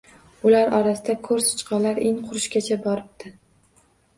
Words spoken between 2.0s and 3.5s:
in qurishgacha boribdi